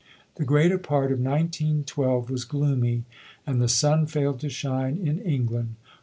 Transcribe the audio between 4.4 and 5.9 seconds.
shine in England.